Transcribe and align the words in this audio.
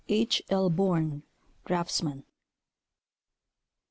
H. 0.09 0.41
L. 0.49 0.71
Born 0.71 1.21
Draftsman. 1.63 2.23